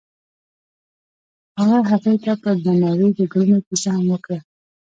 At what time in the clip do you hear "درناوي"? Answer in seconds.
2.63-3.09